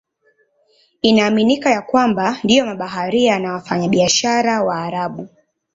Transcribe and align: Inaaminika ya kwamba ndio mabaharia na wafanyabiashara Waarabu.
Inaaminika 1.01 1.69
ya 1.69 1.81
kwamba 1.81 2.37
ndio 2.43 2.65
mabaharia 2.65 3.39
na 3.39 3.53
wafanyabiashara 3.53 4.63
Waarabu. 4.63 5.29